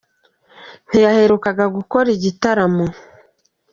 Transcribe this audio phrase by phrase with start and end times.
[0.87, 2.85] Ntiyaherukaga gukora igitaramo